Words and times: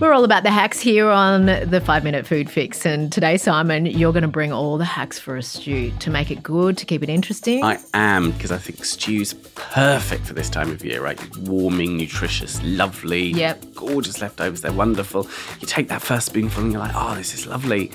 We're 0.00 0.14
all 0.14 0.24
about 0.24 0.44
the 0.44 0.50
hacks 0.50 0.80
here 0.80 1.10
on 1.10 1.44
the 1.44 1.82
Five 1.84 2.04
Minute 2.04 2.26
Food 2.26 2.48
Fix. 2.48 2.86
And 2.86 3.12
today, 3.12 3.36
Simon, 3.36 3.84
you're 3.84 4.14
going 4.14 4.22
to 4.22 4.28
bring 4.28 4.50
all 4.50 4.78
the 4.78 4.84
hacks 4.86 5.18
for 5.18 5.36
a 5.36 5.42
stew 5.42 5.92
to 5.98 6.08
make 6.08 6.30
it 6.30 6.42
good, 6.42 6.78
to 6.78 6.86
keep 6.86 7.02
it 7.02 7.10
interesting. 7.10 7.62
I 7.62 7.78
am, 7.92 8.30
because 8.30 8.50
I 8.50 8.56
think 8.56 8.82
stew's 8.82 9.34
perfect 9.34 10.24
for 10.24 10.32
this 10.32 10.48
time 10.48 10.70
of 10.70 10.82
year, 10.82 11.02
right? 11.02 11.20
Warming, 11.40 11.98
nutritious, 11.98 12.62
lovely. 12.62 13.32
Yep. 13.32 13.74
Gorgeous 13.74 14.22
leftovers, 14.22 14.62
they're 14.62 14.72
wonderful. 14.72 15.28
You 15.60 15.66
take 15.66 15.88
that 15.88 16.00
first 16.00 16.26
spoonful 16.26 16.62
and 16.62 16.72
you're 16.72 16.80
like, 16.80 16.94
oh, 16.94 17.14
this 17.14 17.34
is 17.34 17.46
lovely. 17.46 17.92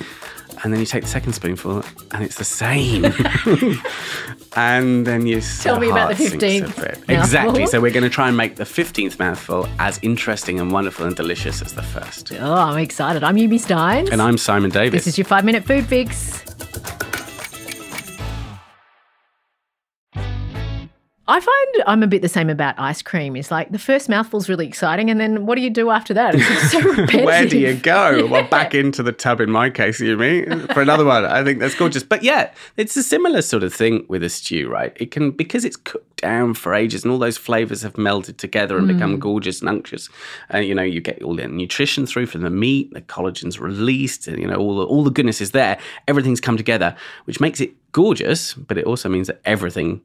And 0.64 0.74
then 0.74 0.80
you 0.80 0.86
take 0.86 1.04
the 1.04 1.10
second 1.10 1.34
spoonful 1.34 1.84
and 2.12 2.24
it's 2.24 2.38
the 2.38 2.44
same. 2.44 3.06
and 4.56 5.06
then 5.06 5.28
you 5.28 5.42
Tell 5.62 5.80
me 5.80 5.90
about 5.90 6.16
the 6.16 6.24
15th 6.24 7.10
Exactly. 7.10 7.66
So 7.68 7.82
we're 7.82 7.92
going 7.92 8.04
to 8.04 8.10
try 8.10 8.28
and 8.28 8.38
make 8.38 8.56
the 8.56 8.64
15th 8.64 9.20
mouthful 9.20 9.68
as 9.80 10.00
interesting 10.02 10.60
and 10.60 10.72
wonderful 10.72 11.06
and 11.06 11.16
delicious 11.16 11.62
as 11.62 11.74
the 11.74 11.84
first. 11.84 12.32
Oh, 12.34 12.54
I'm 12.54 12.80
excited. 12.80 13.24
I'm 13.24 13.36
Yumi 13.36 13.60
Stein. 13.60 14.12
And 14.12 14.22
I'm 14.22 14.38
Simon 14.38 14.72
Davis. 14.72 15.06
This 15.06 15.14
is 15.14 15.18
your 15.18 15.26
five 15.26 15.46
minute 15.46 15.66
food 15.66 15.86
fix. 15.86 16.55
I 21.28 21.40
find 21.40 21.84
I'm 21.88 22.04
a 22.04 22.08
bit 22.08 22.22
the 22.22 22.30
same 22.30 22.52
about 22.52 22.76
ice 22.78 23.02
cream. 23.02 23.36
It's 23.36 23.50
like 23.50 23.72
the 23.72 23.80
first 23.80 24.10
mouthful's 24.10 24.48
really 24.48 24.68
exciting, 24.68 25.10
and 25.10 25.20
then 25.20 25.48
what 25.48 25.56
do 25.56 25.62
you 25.62 25.72
do 25.72 25.90
after 25.90 26.14
that? 26.14 26.36
It's 26.36 26.72
so 26.72 26.80
repetitive. 26.82 27.26
Where 27.26 27.48
do 27.48 27.58
you 27.58 27.74
go? 27.74 28.28
Well, 28.28 28.48
back 28.50 28.76
into 28.76 29.02
the 29.02 29.12
tub 29.12 29.42
in 29.42 29.50
my 29.50 29.72
case, 29.72 30.00
you 30.00 30.16
mean? 30.18 30.68
For 30.68 30.82
another 30.82 31.04
one. 31.04 31.26
I 31.26 31.44
think 31.44 31.60
that's 31.60 31.74
gorgeous. 31.74 32.04
But 32.04 32.22
yeah, 32.22 32.52
it's 32.78 32.96
a 32.96 33.02
similar 33.02 33.42
sort 33.42 33.64
of 33.64 33.74
thing 33.74 34.06
with 34.08 34.22
a 34.24 34.30
stew, 34.30 34.70
right? 34.70 34.94
It 34.98 35.10
can, 35.10 35.32
because 35.32 35.66
it's 35.66 35.78
cooked 35.78 36.18
down 36.22 36.54
for 36.54 36.74
ages 36.76 37.04
and 37.04 37.12
all 37.12 37.20
those 37.20 37.38
flavors 37.38 37.82
have 37.82 37.94
melded 37.94 38.38
together 38.38 38.78
and 38.78 38.86
Mm. 38.88 38.94
become 38.94 39.20
gorgeous 39.20 39.62
and 39.62 39.70
unctuous. 39.70 40.10
And, 40.50 40.66
you 40.66 40.76
know, 40.76 40.84
you 40.84 41.02
get 41.02 41.24
all 41.24 41.36
the 41.36 41.48
nutrition 41.48 42.06
through 42.06 42.28
from 42.28 42.42
the 42.42 42.50
meat, 42.52 42.94
the 42.94 43.02
collagen's 43.02 43.60
released, 43.60 44.28
and, 44.28 44.40
you 44.40 44.48
know, 44.48 44.58
all 44.58 44.78
the, 44.78 44.84
all 44.86 45.04
the 45.04 45.10
goodness 45.12 45.42
is 45.42 45.52
there. 45.52 45.80
Everything's 46.08 46.40
come 46.40 46.56
together, 46.56 46.96
which 47.26 47.40
makes 47.40 47.60
it 47.60 47.72
gorgeous, 47.94 48.54
but 48.54 48.78
it 48.78 48.86
also 48.86 49.10
means 49.10 49.26
that 49.28 49.42
everything 49.44 50.02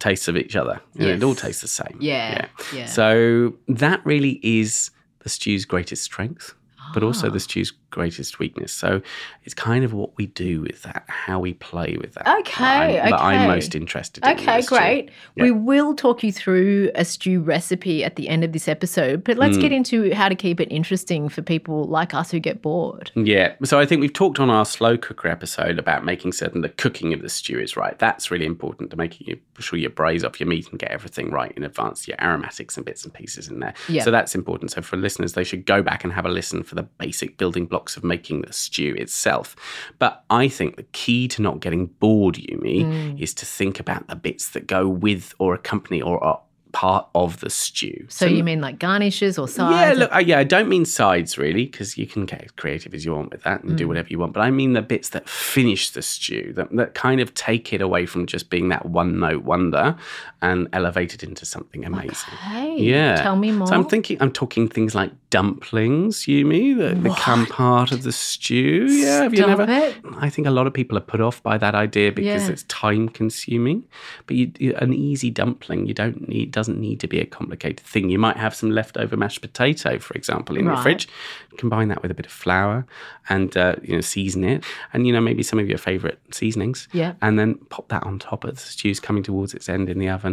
tastes 0.00 0.26
of 0.26 0.36
each 0.36 0.56
other. 0.56 0.80
You 0.94 1.06
know, 1.06 1.12
it 1.12 1.22
all 1.22 1.34
tastes 1.36 1.62
the 1.62 1.68
same. 1.68 1.96
Yeah, 2.00 2.32
Yeah, 2.32 2.48
yeah. 2.74 2.86
So 2.86 3.54
that 3.68 4.04
really 4.04 4.40
is 4.42 4.90
the 5.20 5.28
stew's 5.28 5.64
greatest 5.64 6.02
strength, 6.02 6.54
but 6.94 7.02
also 7.02 7.28
Ah. 7.28 7.30
the 7.30 7.40
stew's 7.40 7.72
greatest 7.90 8.38
weakness. 8.38 8.72
So 8.72 9.02
it's 9.44 9.54
kind 9.54 9.84
of 9.84 9.92
what 9.92 10.16
we 10.16 10.26
do 10.26 10.60
with 10.60 10.82
that, 10.82 11.04
how 11.08 11.40
we 11.40 11.54
play 11.54 11.96
with 12.00 12.14
that. 12.14 12.28
Okay, 12.40 12.94
that 12.94 13.04
I'm, 13.04 13.10
that 13.10 13.20
I'm 13.20 13.48
most 13.48 13.74
interested 13.74 14.24
in. 14.24 14.30
Okay, 14.38 14.62
great. 14.62 15.10
Yeah. 15.34 15.44
We 15.44 15.50
will 15.50 15.94
talk 15.94 16.22
you 16.22 16.30
through 16.30 16.90
a 16.94 17.04
stew 17.04 17.40
recipe 17.40 18.04
at 18.04 18.14
the 18.14 18.28
end 18.28 18.44
of 18.44 18.52
this 18.52 18.68
episode, 18.68 19.24
but 19.24 19.38
let's 19.38 19.56
Mm. 19.56 19.60
get 19.60 19.72
into 19.72 20.14
how 20.14 20.28
to 20.28 20.36
keep 20.36 20.60
it 20.60 20.68
interesting 20.70 21.28
for 21.28 21.42
people 21.42 21.84
like 21.84 22.14
us 22.14 22.30
who 22.30 22.38
get 22.38 22.62
bored. 22.62 23.10
Yeah. 23.16 23.54
So 23.64 23.80
I 23.80 23.86
think 23.86 24.00
we've 24.00 24.12
talked 24.12 24.38
on 24.38 24.50
our 24.50 24.64
slow 24.64 24.96
cooker 24.96 25.26
episode 25.28 25.78
about 25.78 26.04
making 26.04 26.32
certain 26.32 26.60
the 26.60 26.68
cooking 26.68 27.12
of 27.12 27.22
the 27.22 27.28
stew 27.28 27.58
is 27.58 27.76
right. 27.76 27.98
That's 27.98 28.30
really 28.30 28.46
important 28.46 28.90
to 28.92 28.96
making 28.96 29.40
sure 29.58 29.78
you 29.78 29.88
braise 29.88 30.22
off 30.24 30.38
your 30.38 30.48
meat 30.48 30.68
and 30.70 30.78
get 30.78 30.90
everything 30.92 31.30
right 31.30 31.52
in 31.56 31.64
advance, 31.64 32.06
your 32.06 32.16
aromatics 32.22 32.76
and 32.76 32.86
bits 32.86 33.04
and 33.04 33.12
pieces 33.12 33.48
in 33.48 33.58
there. 33.58 33.74
Yeah. 33.88 34.04
So 34.04 34.10
that's 34.12 34.34
important. 34.36 34.70
So 34.70 34.80
for 34.80 34.96
listeners, 34.96 35.32
they 35.32 35.44
should 35.44 35.66
go 35.66 35.82
back 35.82 36.04
and 36.04 36.12
have 36.12 36.24
a 36.24 36.28
listen 36.30 36.62
for 36.70 36.76
the 36.76 36.84
basic 36.84 37.36
building 37.36 37.66
blocks 37.66 37.96
of 37.96 38.04
making 38.04 38.42
the 38.42 38.52
stew 38.52 38.94
itself. 38.96 39.56
But 39.98 40.24
I 40.30 40.46
think 40.48 40.76
the 40.76 40.84
key 40.92 41.26
to 41.28 41.42
not 41.42 41.58
getting 41.60 41.86
bored, 41.86 42.36
Yumi, 42.36 42.84
Mm. 42.84 43.20
is 43.20 43.34
to 43.34 43.44
think 43.44 43.80
about 43.80 44.06
the 44.06 44.14
bits 44.16 44.50
that 44.50 44.68
go 44.68 44.88
with 44.88 45.34
or 45.40 45.52
accompany 45.52 46.00
or 46.00 46.22
are 46.22 46.40
part 46.72 47.06
of 47.14 47.40
the 47.40 47.50
stew. 47.50 48.06
So, 48.08 48.26
you 48.26 48.42
mean 48.44 48.60
like 48.60 48.78
garnishes 48.78 49.38
or 49.38 49.48
sides? 49.48 49.76
Yeah, 49.98 50.04
look, 50.04 50.14
uh, 50.14 50.18
yeah, 50.18 50.38
I 50.38 50.44
don't 50.44 50.68
mean 50.68 50.84
sides 50.84 51.36
really, 51.38 51.66
because 51.66 51.96
you 51.98 52.06
can 52.06 52.26
get 52.26 52.42
as 52.44 52.50
creative 52.52 52.94
as 52.94 53.04
you 53.04 53.12
want 53.14 53.30
with 53.32 53.42
that 53.42 53.62
and 53.64 53.76
do 53.76 53.84
Mm. 53.84 53.88
whatever 53.88 54.08
you 54.08 54.18
want. 54.18 54.32
But 54.32 54.40
I 54.42 54.50
mean 54.50 54.72
the 54.72 54.82
bits 54.82 55.10
that 55.10 55.28
finish 55.28 55.90
the 55.90 56.02
stew, 56.02 56.52
that, 56.56 56.74
that 56.76 56.94
kind 56.94 57.20
of 57.20 57.34
take 57.34 57.72
it 57.72 57.80
away 57.80 58.06
from 58.06 58.26
just 58.26 58.50
being 58.50 58.68
that 58.70 58.86
one 58.86 59.18
note 59.20 59.42
wonder 59.44 59.96
and 60.42 60.68
elevate 60.72 61.14
it 61.14 61.22
into 61.22 61.44
something 61.44 61.84
amazing. 61.84 62.34
Hey, 62.40 62.76
Yeah. 62.78 63.16
tell 63.16 63.36
me 63.36 63.52
more. 63.52 63.66
So 63.66 63.74
I'm 63.74 63.86
thinking, 63.86 64.16
I'm 64.20 64.32
talking 64.32 64.68
things 64.68 64.94
like 64.94 65.12
dumplings, 65.30 66.24
Yumi, 66.26 66.76
that 66.78 67.02
become 67.02 67.46
part 67.46 67.92
of 67.92 68.02
the 68.02 68.12
stew. 68.12 68.86
Yeah, 68.88 69.22
have 69.22 69.34
you 69.34 69.46
never? 69.46 69.66
it. 69.68 69.96
I 70.18 70.28
think 70.30 70.46
a 70.46 70.50
lot 70.50 70.66
of 70.66 70.72
people 70.72 70.96
are 70.98 71.02
put 71.02 71.20
off 71.20 71.42
by 71.42 71.58
that 71.58 71.74
idea 71.74 72.12
because 72.12 72.46
Yeah. 72.46 72.52
it's 72.52 72.62
time 72.64 73.08
consuming. 73.08 73.84
But 74.26 74.36
you, 74.36 74.52
you- 74.58 74.74
an 74.76 74.92
easy 74.92 75.30
dumpling, 75.30 75.86
you 75.86 75.94
don't 75.94 76.28
need 76.28 76.52
doesn't 76.60 76.78
need 76.78 77.00
to 77.00 77.08
be 77.08 77.18
a 77.20 77.24
complicated 77.38 77.80
thing. 77.92 78.10
You 78.10 78.18
might 78.18 78.36
have 78.36 78.54
some 78.54 78.70
leftover 78.70 79.16
mashed 79.16 79.40
potato, 79.40 79.98
for 79.98 80.12
example, 80.14 80.56
in 80.58 80.66
Right. 80.66 80.82
fridge. 80.82 81.08
Combine 81.56 81.88
that 81.88 82.00
with 82.02 82.10
a 82.10 82.14
bit 82.14 82.26
of 82.26 82.32
flour 82.32 82.86
and 83.28 83.56
uh, 83.56 83.74
you 83.82 83.94
know 83.94 84.00
season 84.00 84.44
it, 84.44 84.64
and 84.92 85.06
you 85.06 85.12
know 85.12 85.20
maybe 85.20 85.42
some 85.42 85.58
of 85.58 85.68
your 85.68 85.78
favorite 85.78 86.18
seasonings. 86.30 86.86
Yeah. 86.92 87.14
And 87.22 87.38
then 87.38 87.54
pop 87.70 87.88
that 87.88 88.02
on 88.04 88.18
top 88.18 88.44
of 88.44 88.54
the 88.54 88.60
stew's 88.60 89.00
coming 89.00 89.22
towards 89.22 89.52
its 89.54 89.68
end 89.68 89.88
in 89.88 89.98
the 89.98 90.08
oven. 90.08 90.32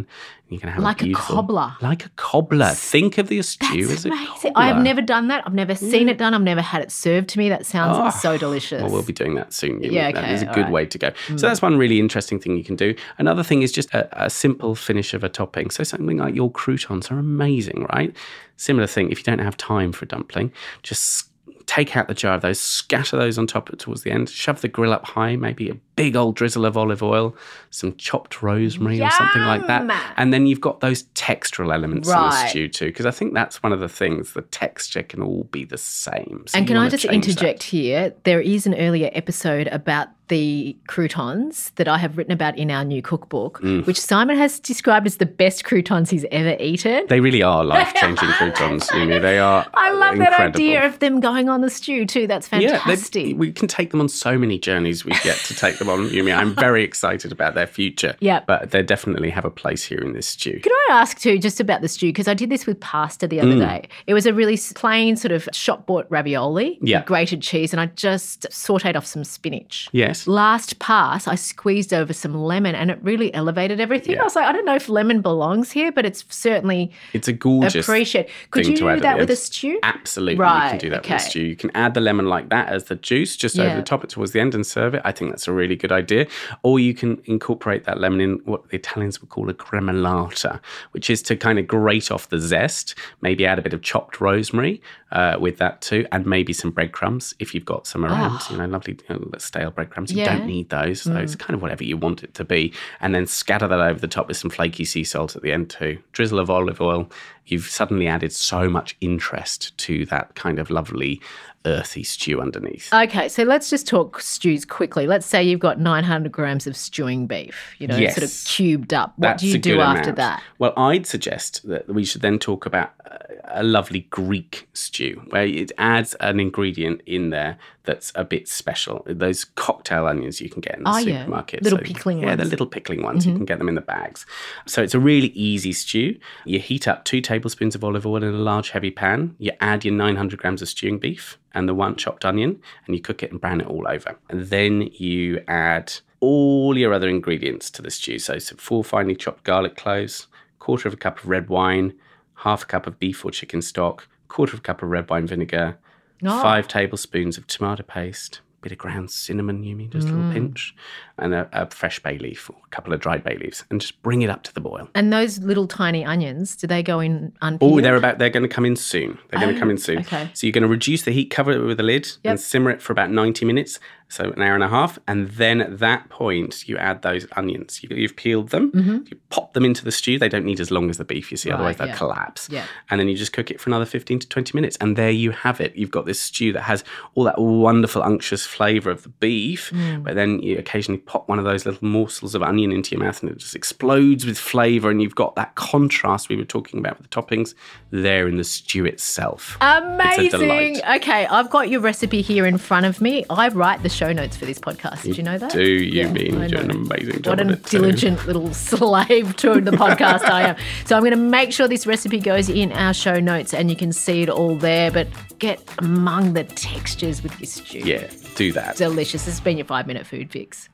And 0.50 0.52
you 0.56 0.60
can 0.60 0.70
have 0.70 0.84
Like 0.84 1.02
a 1.02 1.06
beautiful, 1.06 1.36
cobbler. 1.36 1.76
Like 1.82 2.06
a 2.06 2.10
cobbler. 2.16 2.70
Think 2.70 3.18
of 3.18 3.28
the 3.30 3.42
stew 3.42 3.88
That's 3.88 4.00
as 4.00 4.06
a 4.06 4.10
amazing. 4.10 4.54
I 4.56 4.68
have 4.68 4.82
never 4.84 5.02
done 5.02 5.28
that. 5.30 5.44
I've 5.46 5.54
never 5.64 5.76
seen 5.76 6.08
it 6.10 6.18
done. 6.18 6.34
I've 6.34 6.42
never 6.54 6.62
had 6.62 6.82
it 6.82 6.92
served 6.92 7.30
to 7.30 7.40
me. 7.40 7.50
That 7.50 7.66
sounds 7.66 7.98
Oh, 8.00 8.10
so 8.20 8.38
delicious. 8.38 8.82
Well, 8.82 8.92
we'll 8.92 9.04
be 9.04 9.14
doing 9.14 9.36
that 9.36 9.52
soon. 9.54 9.80
Yumi. 9.82 9.92
Yeah, 9.92 10.10
okay, 10.10 10.34
is 10.34 10.44
a 10.44 10.46
good 10.58 10.66
right. 10.66 10.72
way 10.72 10.86
to 10.86 10.98
go. 10.98 11.12
So 11.30 11.48
that's 11.48 11.62
one 11.62 11.78
really 11.78 12.00
interesting 12.00 12.40
thing 12.40 12.56
you 12.58 12.64
can 12.64 12.76
do. 12.76 12.96
Another 13.18 13.44
thing 13.44 13.62
is 13.64 13.72
just 13.72 13.94
a, 13.94 14.26
a 14.26 14.30
simple 14.30 14.76
finish 14.76 15.14
of 15.14 15.24
a 15.24 15.30
topping. 15.30 15.70
So 15.72 15.84
something 15.84 16.17
like 16.18 16.36
your 16.36 16.52
croutons 16.52 17.12
are 17.12 17.20
amazing, 17.20 17.88
right? 17.94 18.16
Similar 18.58 18.88
thing. 18.88 19.12
If 19.12 19.20
you 19.20 19.24
don't 19.24 19.40
have 19.40 19.58
time 19.58 19.92
for 19.92 20.06
a 20.06 20.08
dumpling, 20.08 20.52
just 20.84 21.30
take 21.68 21.98
out 21.98 22.08
the 22.08 22.14
jar 22.14 22.36
of 22.36 22.42
those, 22.42 22.60
scatter 22.60 23.18
those 23.18 23.38
on 23.38 23.46
top 23.46 23.70
towards 23.78 24.04
the 24.04 24.10
end, 24.10 24.30
shove 24.30 24.62
the 24.62 24.70
grill 24.70 24.94
up 24.94 25.06
high, 25.06 25.36
maybe 25.36 25.70
a 25.70 25.76
big 25.98 26.16
old 26.16 26.36
drizzle 26.36 26.66
of 26.66 26.78
olive 26.78 27.04
oil, 27.04 27.36
some 27.70 27.94
chopped 27.98 28.42
rosemary 28.42 29.02
or 29.02 29.12
something 29.12 29.42
like 29.42 29.68
that. 29.68 30.14
And 30.16 30.34
then 30.34 30.48
you've 30.48 30.62
got 30.62 30.80
those 30.80 31.04
textural 31.14 31.74
elements 31.74 32.08
in 32.08 32.16
the 32.16 32.48
stew 32.48 32.70
too, 32.70 32.86
because 32.86 33.06
I 33.06 33.12
think 33.12 33.34
that's 33.34 33.62
one 33.62 33.74
of 33.74 33.82
the 33.82 33.90
things. 33.90 34.34
The 34.34 34.44
texture 34.44 35.04
can 35.04 35.22
all 35.22 35.44
be 35.46 35.66
the 35.66 35.78
same. 35.78 36.46
So 36.48 36.58
and 36.58 36.68
can 36.68 36.78
I 36.78 36.88
just 36.88 37.04
change 37.04 37.26
that. 37.26 37.32
interject 37.32 37.64
here? 37.64 38.16
There 38.24 38.42
is 38.42 38.66
an 38.66 38.74
earlier 38.76 39.10
episode 39.14 39.68
about 39.68 40.08
the 40.30 40.76
croutons 40.88 41.72
that 41.76 41.88
I 41.88 41.98
have 41.98 42.18
written 42.18 42.34
about 42.34 42.58
in 42.58 42.70
our 42.70 42.84
new 42.84 43.02
cookbook, 43.02 43.62
Mm. 43.62 43.86
which 43.86 44.00
Simon 44.00 44.38
has 44.38 44.60
described 44.60 45.08
as 45.08 45.18
the 45.18 45.26
best 45.26 45.64
croutons 45.64 46.10
he's 46.10 46.26
ever 46.32 46.56
eaten. 46.60 47.06
They 47.08 47.20
really 47.20 47.42
are 47.42 47.64
life 47.64 47.94
changing 47.96 48.30
croutons, 48.30 48.88
Yumi. 48.90 49.22
They 49.22 49.40
are. 49.40 49.66
I 49.74 49.92
love 49.92 50.16
incredible. 50.16 50.38
that 50.38 50.56
idea 50.56 50.86
of 50.86 51.00
them 51.00 51.20
going 51.20 51.48
on 51.50 51.62
the 51.62 51.70
stew 51.70 52.06
too. 52.06 52.28
That's 52.28 52.48
fantastic. 52.48 53.14
they, 53.26 53.34
we 53.34 53.52
can 53.52 53.68
take 53.68 53.92
them 53.92 54.02
on 54.02 54.10
so 54.10 54.38
many 54.38 54.60
journeys 54.60 55.06
we 55.06 55.12
get 55.24 55.38
to 55.46 55.56
take 55.56 55.78
them 55.80 55.90
on, 55.90 56.10
Yumi. 56.10 56.36
I'm 56.36 56.54
very 56.56 56.84
excited 56.84 57.32
about 57.32 57.56
their 57.56 57.68
future. 57.68 58.16
Yeah. 58.20 58.42
But 58.46 58.72
they 58.72 58.82
definitely 58.84 59.30
have 59.30 59.46
a 59.46 59.50
place 59.52 59.84
here 59.84 60.00
in 60.00 60.14
this 60.14 60.28
stew. 60.28 60.60
Can 60.62 60.72
I 60.90 60.94
ask 60.94 61.20
too, 61.20 61.38
just 61.40 61.60
about 61.60 61.82
the 61.82 61.88
stew? 61.88 62.08
Because 62.08 62.28
I 62.28 62.34
did 62.34 62.50
this 62.50 62.66
with 62.66 62.80
pasta 62.80 63.28
the 63.28 63.40
other 63.40 63.52
Mm. 63.54 63.60
day. 63.60 63.88
It 64.08 64.14
was 64.14 64.26
a 64.26 64.34
really 64.34 64.58
plain 64.76 65.16
sort 65.16 65.32
of 65.32 65.48
shop 65.54 65.86
bought 65.86 66.06
ravioli, 66.10 66.80
Yeah. 66.82 67.00
with 67.00 67.08
grated 67.08 67.42
cheese, 67.42 67.74
and 67.74 67.80
I 67.80 67.86
just 67.96 68.48
sauteed 68.52 68.96
off 68.96 69.06
some 69.06 69.24
spinach. 69.24 69.88
Yes. 69.92 70.17
Last 70.26 70.80
pass, 70.80 71.28
I 71.28 71.36
squeezed 71.36 71.94
over 71.94 72.14
some 72.14 72.34
lemon 72.34 72.74
and 72.76 72.90
it 72.90 72.98
really 73.04 73.34
elevated 73.34 73.82
everything. 73.82 74.16
Yeah. 74.16 74.22
I 74.22 74.24
was 74.24 74.36
like, 74.36 74.46
I 74.46 74.54
don't 74.54 74.64
know 74.66 74.76
if 74.76 74.88
lemon 74.88 75.22
belongs 75.22 75.72
here, 75.72 75.92
but 75.92 76.06
it's 76.06 76.24
certainly 76.30 76.92
It's 77.12 77.28
a 77.28 77.34
gorgeous 77.34 77.86
appreciated. 77.86 78.32
Could 78.52 78.66
you 78.66 78.78
to 78.78 78.96
do 78.96 79.00
that 79.02 79.18
with 79.18 79.30
a 79.30 79.36
stew? 79.36 79.80
Absolutely, 79.84 80.36
Right. 80.40 80.64
you 80.66 80.70
can 80.72 80.80
do 80.80 80.90
that 80.92 81.00
okay. 81.00 81.16
with 81.16 81.24
a 81.24 81.26
stew. 81.30 81.42
You 81.42 81.56
can 81.58 81.72
add 81.76 81.94
the 81.94 82.02
lemon 82.02 82.28
like 82.28 82.48
that 82.50 82.70
as 82.70 82.86
the 82.86 82.96
juice, 82.96 83.36
just 83.36 83.56
Yeah. 83.58 83.66
over 83.66 83.76
the 83.76 83.82
top 83.84 84.04
it 84.06 84.10
towards 84.10 84.32
the 84.32 84.40
end, 84.40 84.56
and 84.56 84.66
serve 84.66 84.94
it. 84.94 85.02
I 85.04 85.12
think 85.12 85.32
that's 85.32 85.48
a 85.48 85.52
really 85.52 85.76
good 85.76 85.92
idea. 85.92 86.26
Or 86.64 86.80
you 86.80 86.94
can 86.94 87.22
incorporate 87.26 87.84
that 87.84 88.00
lemon 88.00 88.22
in 88.22 88.40
what 88.46 88.70
the 88.70 88.78
Italians 88.78 89.20
would 89.20 89.30
call 89.30 89.50
a 89.50 89.54
gremolata, 89.54 90.60
which 90.92 91.10
is 91.10 91.22
to 91.24 91.36
kind 91.36 91.60
of 91.60 91.68
grate 91.68 92.10
off 92.12 92.30
the 92.30 92.40
zest. 92.40 92.96
Maybe 93.22 93.46
add 93.46 93.60
a 93.60 93.62
bit 93.62 93.74
of 93.74 93.82
chopped 93.82 94.22
rosemary 94.22 94.82
uh, 95.12 95.38
with 95.40 95.58
that 95.58 95.82
too, 95.82 96.06
and 96.12 96.26
maybe 96.26 96.52
some 96.54 96.72
breadcrumbs 96.72 97.34
if 97.40 97.54
you've 97.56 97.66
got 97.66 97.88
some 97.88 98.04
around. 98.06 98.42
You 98.50 98.58
know, 98.58 98.66
lovely 98.66 98.98
you 99.10 99.16
know, 99.16 99.30
stale 99.38 99.72
breadcrumbs. 99.72 100.12
You 100.12 100.22
Ah. 100.22 100.26
Yeah. 100.26 100.36
Mm. 100.36 100.38
don't 100.40 100.48
need 100.48 100.70
those, 100.70 101.02
so 101.02 101.16
it's 101.16 101.36
kind 101.36 101.56
of 101.56 101.62
whatever 101.62 101.84
you 101.84 101.98
want 101.98 102.24
it 102.24 102.34
to 102.36 102.44
be. 102.44 102.74
And 103.00 103.16
then 103.16 103.26
scatter 103.28 103.68
that 103.68 103.80
over 103.80 104.00
the 104.00 104.08
top 104.08 104.28
with 104.28 104.38
some 104.38 104.50
flaky 104.50 104.86
sea 104.86 105.04
salt 105.04 105.36
at 105.36 105.42
the 105.42 105.52
end 105.52 105.70
too. 105.70 106.00
Drizzle 106.12 106.40
of 106.40 106.50
olive 106.50 106.82
oil. 106.82 107.10
You've 107.48 107.66
suddenly 107.70 108.08
added 108.08 108.32
so 108.34 108.70
much 108.70 108.96
interest 109.02 109.78
to 109.80 110.06
that 110.08 110.36
kind 110.36 110.60
of 110.60 110.70
lovely 110.70 111.22
earthy 111.66 112.04
stew 112.04 112.40
underneath. 112.40 112.94
Okay, 112.94 113.28
so 113.28 113.44
let's 113.44 113.70
just 113.70 113.88
talk 113.88 114.22
stews 114.22 114.64
quickly. 114.64 115.06
Let's 115.06 115.26
say 115.26 115.44
you've 115.44 115.60
got 115.60 115.80
900 115.80 116.32
grams 116.32 116.66
of 116.66 116.78
stewing 116.78 117.28
beef, 117.28 117.74
you 117.78 117.88
know, 117.88 117.98
sort 118.10 118.24
of 118.24 118.32
cubed 118.46 118.94
up. 118.94 119.14
What 119.18 119.30
That's 119.30 119.42
do 119.44 119.50
you 119.50 119.58
do 119.58 119.82
after 119.82 120.02
amount. 120.04 120.16
that? 120.18 120.44
Well, 120.60 120.74
I'd 120.78 121.06
suggest 121.06 121.68
that 121.68 121.88
we 121.90 122.06
should 122.06 122.22
then 122.22 122.40
talk 122.40 122.66
about 122.66 122.92
uh, 123.10 123.18
a 123.50 123.64
lovely 123.64 124.02
Greek 124.12 124.70
stew 124.74 125.22
where 125.30 125.46
it 125.46 125.72
adds 125.78 126.14
an 126.22 126.40
ingredient 126.40 127.02
in 127.06 127.32
there 127.32 127.58
that's 127.84 128.12
a 128.16 128.24
bit 128.24 128.48
special. 128.48 129.04
Those 129.06 129.44
cocktail 129.46 130.08
onions 130.08 130.40
you 130.42 130.50
can 130.50 130.62
get 130.62 130.78
in 130.78 130.84
the 130.84 130.90
Oh, 130.90 130.98
yeah. 131.00 131.20
supermarket. 131.20 131.64
Little 131.64 131.80
pickling 131.80 132.20
Yeah, 132.20 132.24
the 132.24 132.30
ones. 132.30 132.42
Mm-hmm. 132.44 132.50
little 132.52 132.68
pickling 132.68 133.02
ones. 133.04 133.26
You 133.26 133.34
can 133.36 133.46
get 133.46 133.60
them 133.60 133.68
in 133.70 133.76
the 133.76 133.82
bags. 133.82 134.26
So 134.68 134.82
it's 134.84 134.94
a 134.94 135.00
really 135.00 135.30
easy 135.30 135.72
stew. 135.74 136.18
You 136.46 136.60
heat 136.60 136.88
up 136.88 137.04
two 137.04 137.20
tablespoons 137.22 137.37
of 137.46 137.84
olive 137.84 138.06
oil 138.06 138.18
in 138.24 138.34
a 138.34 138.38
large 138.38 138.70
heavy 138.72 138.92
pan. 138.92 139.36
You 139.40 139.52
add 139.62 139.86
your 139.86 139.94
900 139.94 140.40
grams 140.40 140.62
of 140.62 140.70
stewing 140.70 141.00
beef 141.00 141.38
and 141.54 141.68
the 141.68 141.74
one 141.74 141.96
chopped 141.96 142.26
onion, 142.26 142.62
and 142.86 142.96
you 142.96 143.02
cook 143.02 143.24
it 143.24 143.32
and 143.32 143.42
brown 143.42 143.62
it 143.62 143.68
all 143.68 143.86
over. 143.88 144.18
And 144.30 144.46
then 144.48 144.90
you 144.94 145.44
add 145.48 145.94
all 146.20 146.78
your 146.78 146.94
other 146.94 147.08
ingredients 147.10 147.70
to 147.72 147.82
the 147.82 147.92
stew. 147.92 148.20
So 148.20 148.38
some 148.40 148.58
four 148.58 148.84
finely 148.84 149.16
chopped 149.16 149.44
garlic 149.44 149.76
cloves, 149.76 150.28
quarter 150.60 150.88
of 150.88 150.94
a 150.94 150.98
cup 150.98 151.20
of 151.20 151.30
red 151.30 151.50
wine, 151.50 151.94
half 152.36 152.64
a 152.64 152.66
cup 152.68 152.88
of 152.88 153.00
beef 153.00 153.24
or 153.26 153.32
chicken 153.32 153.62
stock, 153.62 154.08
quarter 154.28 154.54
of 154.54 154.60
a 154.60 154.64
cup 154.64 154.82
of 154.84 154.90
red 154.90 155.10
wine 155.10 155.28
vinegar, 155.28 155.78
Oh. 156.24 156.42
five 156.42 156.68
tablespoons 156.68 157.38
of 157.38 157.46
tomato 157.46 157.84
paste, 157.84 158.42
bit 158.68 158.74
of 158.74 158.78
ground 158.80 159.10
cinnamon, 159.10 159.64
Yumi, 159.64 159.90
just 159.90 160.10
a 160.10 160.12
little 160.12 160.30
mm. 160.30 160.34
pinch, 160.34 160.76
and 161.18 161.34
a, 161.34 161.48
a 161.54 161.70
fresh 161.70 162.00
bay 162.00 162.18
leaf 162.18 162.50
or 162.50 162.56
a 162.66 162.70
couple 162.70 162.92
of 162.92 163.00
dried 163.00 163.24
bay 163.24 163.38
leaves, 163.38 163.64
and 163.70 163.80
just 163.80 164.02
bring 164.02 164.24
it 164.24 164.30
up 164.30 164.44
to 164.44 164.54
the 164.54 164.60
boil. 164.60 164.90
And 164.94 165.14
those 165.14 165.40
little 165.40 165.68
tiny 165.68 166.04
onions, 166.04 166.58
do 166.58 166.68
they 166.68 166.84
go 166.84 167.00
in 167.00 167.32
unpeeled? 167.42 167.72
Oh, 167.72 167.82
they're 167.82 167.96
about. 167.96 168.18
They're 168.18 168.30
going 168.30 168.44
to 168.44 168.54
come 168.54 168.66
in 168.66 168.76
soon. 168.76 169.18
They're 169.30 169.40
going 169.40 169.54
to 169.54 169.58
ah, 169.58 169.60
come 169.60 169.70
in 169.70 169.78
soon. 169.78 170.00
okay. 170.00 170.30
So 170.34 170.46
you're 170.46 170.52
going 170.52 170.64
to 170.64 170.68
reduce 170.68 171.04
the 171.04 171.12
heat, 171.12 171.30
cover 171.30 171.52
it 171.52 171.60
with 171.60 171.80
a 171.80 171.84
lid, 171.84 172.08
Yep. 172.24 172.32
and 172.32 172.40
simmer 172.40 172.72
it 172.72 172.82
for 172.82 172.92
about 172.92 173.10
90 173.10 173.46
minutes. 173.46 173.80
So 174.10 174.32
an 174.32 174.42
hour 174.42 174.56
and 174.56 174.64
a 174.64 174.70
half, 174.70 174.98
and 175.08 175.28
then 175.32 175.60
at 175.60 175.80
that 175.80 176.08
point 176.10 176.68
you 176.70 176.78
add 176.78 177.02
those 177.02 177.28
onions. 177.36 177.84
You, 177.84 177.96
you've 177.96 178.16
peeled 178.16 178.50
them. 178.50 179.06
You 179.10 179.18
pop 179.30 179.54
them 179.54 179.66
into 179.66 179.84
the 179.84 179.92
stew. 179.92 180.18
They 180.18 180.30
don't 180.30 180.46
need 180.46 180.62
as 180.62 180.72
long 180.72 180.90
as 180.90 180.98
the 180.98 181.04
beef. 181.04 181.30
You 181.30 181.36
see, 181.38 181.52
otherwise 181.52 181.76
Mm-hmm. 181.76 181.84
They'll 181.84 181.88
yeah. 181.90 181.98
collapse. 181.98 182.50
Yeah. 182.50 182.66
And 182.90 183.00
then 183.00 183.10
you 183.10 183.18
just 183.18 183.34
cook 183.34 183.52
it 183.52 183.60
for 183.60 183.70
another 183.70 183.86
15 183.86 184.20
to 184.20 184.28
20 184.30 184.58
minutes, 184.58 184.78
and 184.80 184.96
there 184.96 185.12
you 185.12 185.32
have 185.32 185.60
it. 185.60 185.76
You've 185.76 185.92
got 185.92 186.06
this 186.06 186.20
stew 186.22 186.54
that 186.54 186.62
has 186.62 186.84
all 187.16 187.26
that 187.26 187.38
wonderful 187.38 188.02
unctuous 188.02 188.46
flavour 188.46 188.92
of 188.92 189.04
the 189.04 189.10
beef, 189.10 189.72
Mm. 189.72 190.04
but 190.04 190.16
then 190.16 190.42
you 190.42 190.58
occasionally 190.58 191.00
pop 191.02 191.28
one 191.28 191.38
of 191.40 191.44
those 191.46 191.66
little 191.66 191.86
morsels 191.86 192.34
of 192.34 192.42
onion 192.42 192.72
into 192.72 192.96
your 192.96 193.04
mouth, 193.04 193.22
and 193.22 193.32
it 193.32 193.38
just 193.40 193.56
explodes 193.56 194.26
with 194.26 194.38
flavour, 194.38 194.90
and 194.90 195.02
you've 195.02 195.16
got 195.16 195.36
that 195.36 195.54
contrast 195.56 196.30
we 196.30 196.36
were 196.38 196.46
talking 196.46 196.80
about 196.80 196.98
with 196.98 197.10
the 197.10 197.22
toppings 197.22 197.54
there 197.92 198.28
in 198.30 198.38
the 198.38 198.44
stew 198.46 198.86
itself. 198.86 199.58
Amazing. 199.60 200.82
Okay, 200.96 201.26
I've 201.28 201.50
got 201.50 201.70
your 201.70 201.82
recipe 201.82 202.22
here 202.22 202.46
in 202.46 202.58
front 202.58 202.86
of 202.86 203.02
me. 203.02 203.26
I 203.30 203.50
write 203.50 203.84
the 203.84 203.90
show 203.98 204.14
notes 204.14 204.38
for 204.38 204.46
this 204.46 204.60
podcast. 204.60 205.02
Did 205.04 205.18
you 205.18 205.24
know 205.24 205.38
that? 205.38 205.52
Do 205.52 205.64
you 205.64 206.04
Yeah, 206.04 206.12
mean 206.12 206.50
you're 206.50 206.62
an 206.62 206.72
amazing 206.72 207.22
job 207.24 207.40
What 207.40 207.42
a 207.42 207.54
it 207.54 207.66
too. 207.66 207.80
diligent 207.80 208.26
little 208.28 208.54
slave 208.70 209.36
to 209.38 209.60
the 209.60 209.72
podcast 209.72 210.22
I 210.24 210.50
am. 210.50 210.56
So 210.86 210.96
I'm 210.96 211.02
going 211.02 211.12
to 211.12 211.18
make 211.18 211.52
sure 211.52 211.68
this 211.68 211.88
recipe 211.88 212.20
goes 212.20 212.50
in 212.50 212.72
our 212.74 212.94
show 212.94 213.20
notes 213.20 213.54
and 213.54 213.70
you 213.70 213.76
can 213.76 213.92
see 213.92 214.22
it 214.22 214.30
all 214.30 214.56
there. 214.56 214.92
But 214.92 215.08
get 215.40 215.62
among 215.80 216.34
the 216.34 216.44
textures 216.44 217.24
with 217.24 217.38
your 217.40 217.48
stew. 217.48 217.80
Yeah, 217.80 218.08
do 218.36 218.52
that. 218.54 218.76
Delicious. 218.78 219.26
This 219.26 219.36
has 219.36 219.42
been 219.42 219.58
your 219.58 219.66
five 219.66 219.88
minute 219.88 220.06
food 220.06 220.32
fix. 220.32 220.70